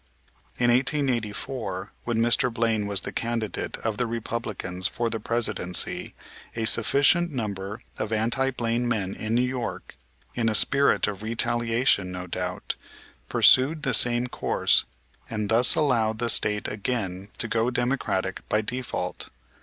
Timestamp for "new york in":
9.35-10.49